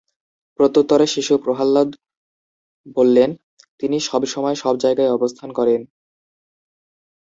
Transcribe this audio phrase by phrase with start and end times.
[0.59, 1.89] প্রত্যুত্তরে শিশু প্রহ্লাদ
[2.95, 3.29] বললেন,
[3.79, 5.81] "তিনি সবসময়, সব জায়গায় অবস্থান করেন।"